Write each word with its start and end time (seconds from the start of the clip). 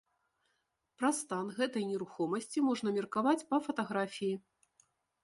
Пра 1.01 1.11
стан 1.17 1.51
гэтай 1.57 1.85
нерухомасці 1.89 2.63
можна 2.71 2.87
меркаваць 2.97 3.47
па 3.53 3.61
фатаграфіі. 3.67 4.31